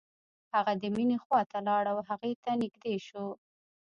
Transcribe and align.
هغه 0.53 0.73
د 0.81 0.83
مينې 0.95 1.17
خواته 1.23 1.57
لاړ 1.67 1.83
او 1.91 1.97
هغې 2.09 2.33
ته 2.43 2.51
نږدې 2.61 2.95
شو. 3.07 3.25